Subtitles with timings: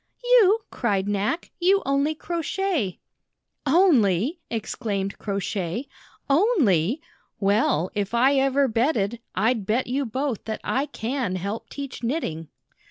[0.23, 1.51] "You?" cried Knack.
[1.59, 2.97] "You only crochet!"
[3.67, 5.85] "Only?" exclaimed Crow Shay.
[6.27, 7.01] "Only?
[7.39, 11.69] WeU, J7011 1 if I ever betted, I'd bet you both that I can help
[11.69, 12.47] teach knitting."